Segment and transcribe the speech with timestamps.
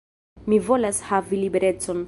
[0.53, 1.99] Mi volas havi liberecon.